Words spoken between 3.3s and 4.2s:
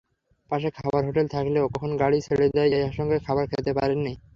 খেতে পারেননি।